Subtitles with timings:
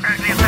[0.00, 0.41] Right,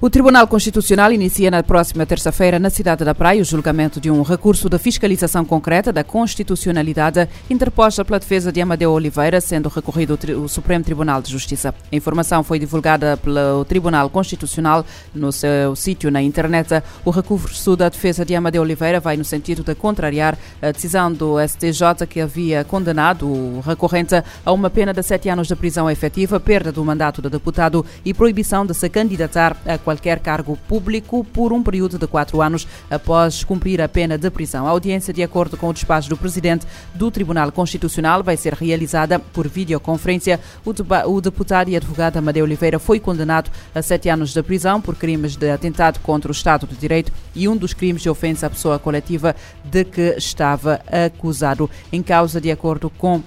[0.00, 4.22] O Tribunal Constitucional inicia na próxima terça-feira, na cidade da Praia, o julgamento de um
[4.22, 10.48] recurso de fiscalização concreta da constitucionalidade interposta pela defesa de Amadeu Oliveira, sendo recorrido o
[10.48, 11.74] Supremo Tribunal de Justiça.
[11.90, 16.80] A informação foi divulgada pelo Tribunal Constitucional no seu sítio na internet.
[17.04, 21.44] O recurso da defesa de Amadeu Oliveira vai no sentido de contrariar a decisão do
[21.44, 24.14] STJ que havia condenado o recorrente
[24.46, 28.14] a uma pena de sete anos de prisão efetiva, perda do mandato de deputado e
[28.14, 33.42] proibição de se candidatar a qualquer cargo público por um período de quatro anos após
[33.42, 34.66] cumprir a pena de prisão.
[34.66, 39.18] A audiência, de acordo com o despacho do presidente do Tribunal Constitucional, vai ser realizada
[39.18, 40.38] por videoconferência.
[40.62, 45.36] O, deputado e advogado Amadeu Oliveira foi condenado a sete anos de prisão por crimes
[45.36, 48.78] de atentado contra o Estado de Direito e um dos crimes de ofensa à pessoa
[48.78, 51.70] coletiva de que estava acusado.
[51.90, 53.22] Em causa, de acordo com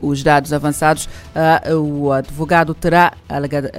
[0.00, 3.12] os dados avançados, uh, o advogado terá,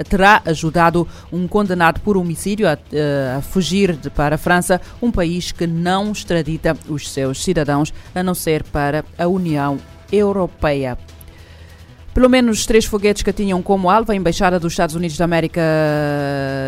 [0.10, 5.12] terá ajudado um condenado por homicídio a, uh, a fugir de, para a França, um
[5.12, 9.78] país que não extradita os seus cidadãos, a não ser para a União
[10.12, 10.98] Europeia.
[12.20, 15.62] Pelo menos três foguetes que tinham como alvo a Embaixada dos Estados Unidos da América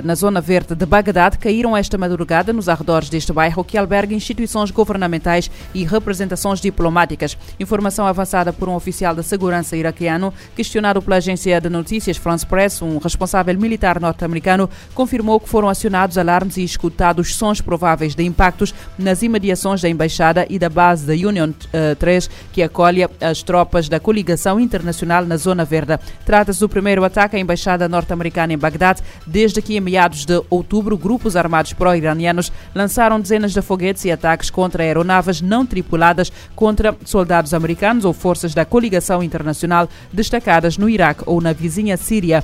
[0.02, 4.72] na zona verde de Bagdade caíram esta madrugada nos arredores deste bairro que alberga instituições
[4.72, 7.38] governamentais e representações diplomáticas.
[7.60, 12.82] Informação avançada por um oficial de segurança iraquiano, questionado pela agência de notícias France Press,
[12.82, 18.74] um responsável militar norte-americano confirmou que foram acionados alarmes e escutados sons prováveis de impactos
[18.98, 23.44] nas imediações da Embaixada e da base da Union uh, eh, 3, que acolhe as
[23.44, 26.00] tropas da coligação internacional na Zona Verde.
[26.26, 30.98] Trata-se do primeiro ataque à embaixada norte-americana em Bagdade desde que, em meados de outubro,
[30.98, 37.54] grupos armados pró-iranianos lançaram dezenas de foguetes e ataques contra aeronaves não tripuladas contra soldados
[37.54, 42.44] americanos ou forças da coligação internacional destacadas no Iraque ou na vizinha Síria.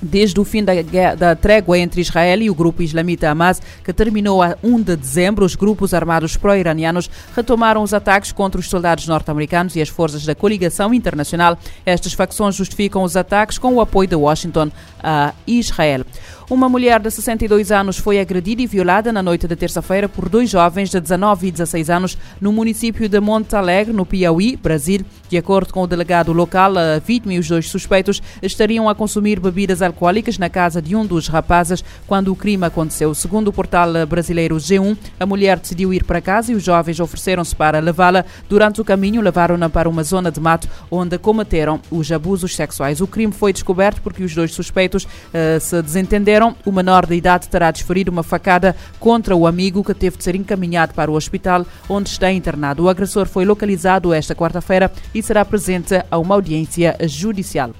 [0.00, 0.72] Desde o fim da,
[1.16, 5.44] da, trégua entre Israel e o grupo islamita Hamas, que terminou a 1 de dezembro,
[5.44, 10.34] os grupos armados pró-iranianos retomaram os ataques contra os soldados norte-americanos e as forças da
[10.34, 11.58] coligação internacional.
[11.84, 14.70] Estas facções justificam os ataques com o apoio de Washington
[15.02, 16.04] a Israel.
[16.50, 20.48] Uma mulher de 62 anos foi agredida e violada na noite de terça-feira por dois
[20.48, 25.04] jovens de 19 e 16 anos no município de Monte Alegre, no Piauí, Brasil.
[25.28, 29.38] De acordo com o delegado local, a vítima e os dois suspeitos estariam a consumir
[29.38, 33.14] bebidas alcoólicas na casa de um dos rapazes quando o crime aconteceu.
[33.14, 37.54] Segundo o portal brasileiro G1, a mulher decidiu ir para casa e os jovens ofereceram-se
[37.54, 38.24] para levá-la.
[38.48, 43.00] Durante o caminho, levaram-na para uma zona de mato onde cometeram os abusos sexuais.
[43.00, 47.48] O crime foi descoberto porque os dois suspeitos uh, se desentenderam o menor de idade
[47.48, 51.66] terá desferido uma facada contra o amigo que teve de ser encaminhado para o hospital
[51.88, 52.84] onde está internado.
[52.84, 57.72] O agressor foi localizado esta quarta-feira e será presente a uma audiência judicial.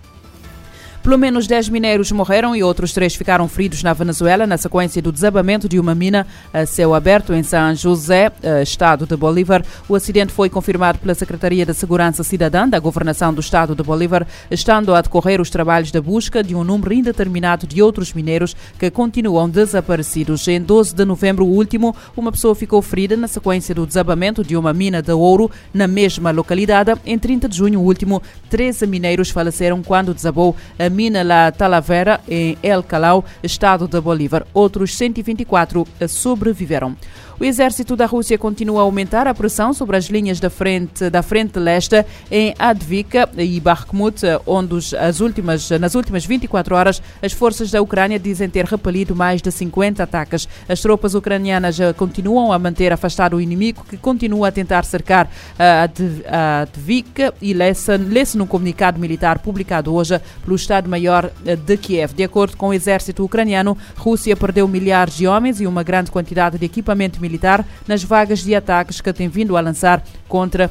[1.09, 5.11] Pelo menos 10 mineiros morreram e outros três ficaram feridos na Venezuela na sequência do
[5.11, 9.65] desabamento de uma mina a céu aberto em São José, eh, estado de Bolívar.
[9.89, 14.27] O acidente foi confirmado pela Secretaria de Segurança Cidadã da Governação do Estado de Bolívar,
[14.51, 18.91] estando a decorrer os trabalhos de busca de um número indeterminado de outros mineiros que
[18.91, 20.47] continuam desaparecidos.
[20.47, 24.75] Em 12 de novembro último, uma pessoa ficou ferida na sequência do desabamento de uma
[24.75, 26.93] mina de ouro na mesma localidade.
[27.07, 32.59] Em 30 de junho último, 13 mineiros faleceram quando desabou a mina La Talavera, em
[32.61, 34.45] El Calau, estado de Bolívar.
[34.53, 36.97] Outros 124 sobreviveram.
[37.41, 41.23] O exército da Rússia continua a aumentar a pressão sobre as linhas da frente, da
[41.23, 47.71] frente leste em Advika e Bakhmut, onde as últimas, nas últimas 24 horas as forças
[47.71, 50.49] da Ucrânia dizem ter repelido mais de 50 ataques.
[50.69, 56.63] As tropas ucranianas continuam a manter afastado o inimigo, que continua a tentar cercar a
[56.63, 61.31] Advika e lê-se num comunicado militar publicado hoje pelo Estado-Maior
[61.65, 62.15] de Kiev.
[62.15, 66.59] De acordo com o exército ucraniano, Rússia perdeu milhares de homens e uma grande quantidade
[66.59, 70.71] de equipamento militar militar nas vagas de ataques que tem vindo a lançar contra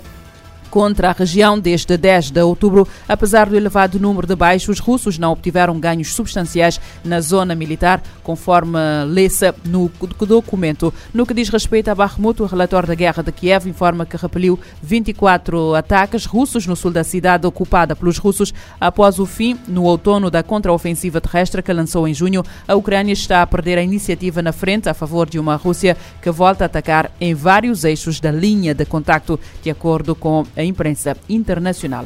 [0.70, 2.88] contra a região desde 10 de outubro.
[3.08, 8.02] Apesar do elevado número de baixos, os russos não obtiveram ganhos substanciais na zona militar,
[8.24, 8.78] conforme
[9.08, 10.94] lê-se no documento.
[11.14, 14.60] No que diz respeito a Bakhmut, o relatório da guerra de Kiev informa que repeliu
[14.82, 20.30] 24 ataques russos no sul da cidade ocupada pelos russos após o fim, no outono,
[20.30, 22.44] da contraofensiva terrestre que lançou em junho.
[22.68, 26.30] A Ucrânia está a perder a iniciativa na frente a favor de uma Rússia que
[26.30, 31.16] volta a atacar em vários eixos da linha de contacto, de acordo com a imprensa
[31.30, 32.06] internacional.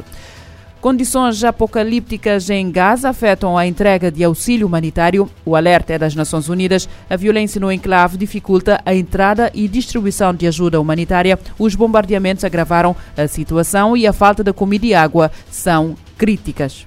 [0.82, 5.30] Condições apocalípticas em Gaza afetam a entrega de auxílio humanitário.
[5.46, 6.88] O alerta é das Nações Unidas.
[7.08, 11.38] A violência no enclave dificulta a entrada e distribuição de ajuda humanitária.
[11.56, 16.84] Os bombardeamentos agravaram a situação e a falta de comida e água são críticas.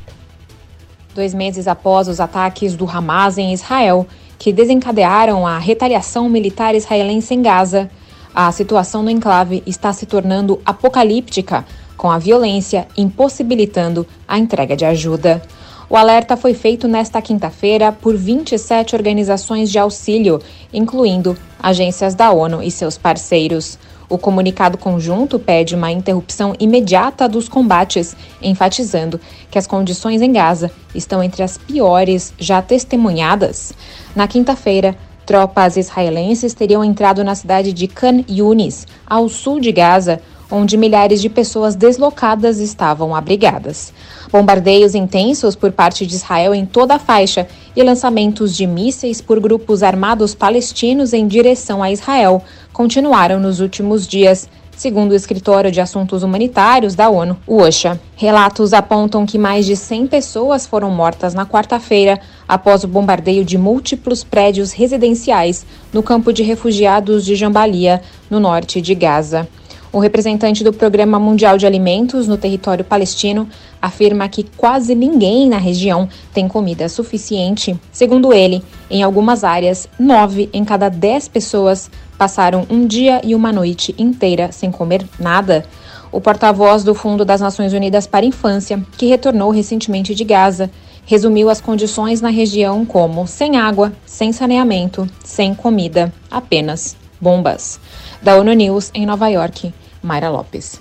[1.15, 4.05] Dois meses após os ataques do Hamas em Israel,
[4.37, 7.89] que desencadearam a retaliação militar israelense em Gaza,
[8.35, 11.65] a situação no enclave está se tornando apocalíptica,
[11.95, 15.41] com a violência impossibilitando a entrega de ajuda.
[15.89, 20.41] O alerta foi feito nesta quinta-feira por 27 organizações de auxílio,
[20.73, 23.79] incluindo agências da ONU e seus parceiros.
[24.09, 30.69] O comunicado conjunto pede uma interrupção imediata dos combates, enfatizando que as condições em Gaza
[30.93, 33.73] estão entre as piores já testemunhadas.
[34.13, 40.21] Na quinta-feira, tropas israelenses teriam entrado na cidade de Khan Yunis, ao sul de Gaza,
[40.51, 43.91] onde milhares de pessoas deslocadas estavam abrigadas.
[44.31, 49.39] Bombardeios intensos por parte de Israel em toda a faixa e lançamentos de mísseis por
[49.39, 55.79] grupos armados palestinos em direção a Israel continuaram nos últimos dias, segundo o Escritório de
[55.81, 57.99] Assuntos Humanitários da ONU, o OSHA.
[58.15, 63.57] Relatos apontam que mais de 100 pessoas foram mortas na quarta-feira após o bombardeio de
[63.57, 69.47] múltiplos prédios residenciais no campo de refugiados de Jambalia, no norte de Gaza.
[69.95, 73.47] O representante do Programa Mundial de Alimentos no território palestino
[73.81, 77.79] afirma que quase ninguém na região tem comida suficiente.
[77.93, 78.61] Segundo ele,
[78.91, 84.51] em algumas áreas, nove em cada dez pessoas passaram um dia e uma noite inteira
[84.51, 85.65] sem comer nada.
[86.11, 90.71] O porta-voz do Fundo das Nações Unidas para a Infância, que retornou recentemente de Gaza,
[91.05, 97.79] resumiu as condições na região como sem água, sem saneamento, sem comida, apenas bombas.
[98.21, 99.73] Da ONU News em Nova York.
[100.01, 100.79] Mayra Lopes.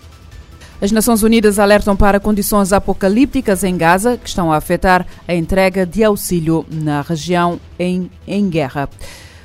[0.81, 5.86] As Nações Unidas alertam para condições apocalípticas em Gaza, que estão a afetar a entrega
[5.86, 8.88] de auxílio na região em, em guerra.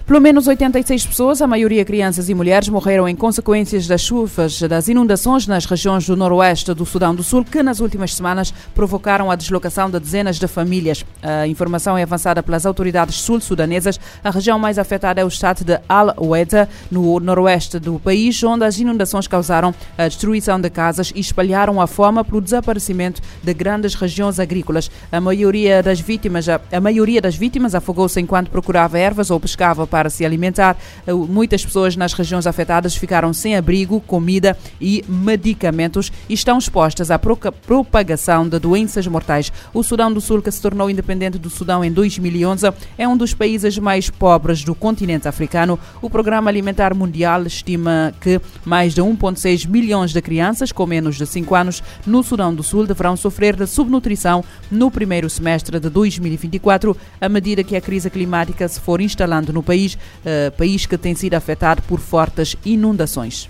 [0.09, 4.87] Pelo menos 86 pessoas, a maioria crianças e mulheres, morreram em consequências das chuvas, das
[4.87, 9.35] inundações nas regiões do noroeste do Sudão do Sul, que nas últimas semanas provocaram a
[9.35, 11.05] deslocação de dezenas de famílias.
[11.21, 13.99] A informação é avançada pelas autoridades sul-sudanesas.
[14.23, 18.79] A região mais afetada é o estado de Al-Weda, no noroeste do país, onde as
[18.79, 24.39] inundações causaram a destruição de casas e espalharam a fome pelo desaparecimento de grandes regiões
[24.39, 24.89] agrícolas.
[25.11, 29.85] A maioria das vítimas, a, a maioria das vítimas afogou-se enquanto procurava ervas ou pescava
[29.85, 30.77] para para se alimentar.
[31.05, 37.11] Eh, muitas pessoas nas regiões afetadas ficaram sem abrigo, comida e medicamentos e estão expostas
[37.11, 39.51] à propagação de doenças mortais.
[39.73, 43.33] O Sudão do Sul, que se tornou independente do Sudão em 2011, é um dos
[43.33, 45.77] países mais pobres do continente africano.
[46.01, 51.25] O Programa Alimentar Mundial estima que mais de 1,6 milhões de crianças com menos de
[51.25, 56.95] 5 anos no Sudão do Sul deverão sofrer de subnutrição no primeiro semestre de 2024,
[57.19, 60.97] à medida que a crise climática se for instalando no país país, uh, país que
[60.97, 63.49] tem sido afetado por fortes inundações.